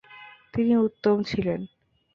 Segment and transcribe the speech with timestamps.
[0.53, 1.59] তিনি উত্তম ছিলেন।